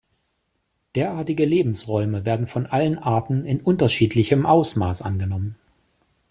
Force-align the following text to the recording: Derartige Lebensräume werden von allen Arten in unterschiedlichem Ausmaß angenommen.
Derartige 0.95 1.45
Lebensräume 1.45 2.25
werden 2.25 2.47
von 2.47 2.65
allen 2.65 2.97
Arten 2.97 3.45
in 3.45 3.61
unterschiedlichem 3.61 4.47
Ausmaß 4.47 5.03
angenommen. 5.03 5.57